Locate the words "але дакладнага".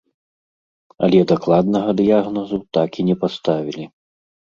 1.07-1.89